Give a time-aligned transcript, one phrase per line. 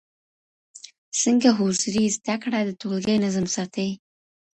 [1.21, 3.89] څنګه حضوري زده کړه د ټولګي نظم ساتي؟